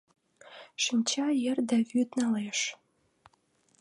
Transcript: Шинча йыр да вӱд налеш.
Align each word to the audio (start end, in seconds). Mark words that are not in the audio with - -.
Шинча 0.83 1.27
йыр 1.43 1.57
да 1.69 1.77
вӱд 1.89 2.09
налеш. 2.19 2.59